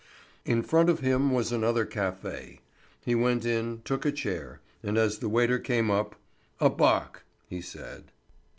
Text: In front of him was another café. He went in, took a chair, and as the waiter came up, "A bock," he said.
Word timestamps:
In 0.45 0.63
front 0.63 0.89
of 0.89 1.01
him 1.01 1.29
was 1.31 1.51
another 1.51 1.85
café. 1.85 2.57
He 3.05 3.13
went 3.13 3.45
in, 3.45 3.83
took 3.85 4.03
a 4.03 4.11
chair, 4.11 4.59
and 4.81 4.97
as 4.97 5.19
the 5.19 5.29
waiter 5.29 5.59
came 5.59 5.91
up, 5.91 6.15
"A 6.59 6.71
bock," 6.71 7.21
he 7.47 7.61
said. 7.61 8.05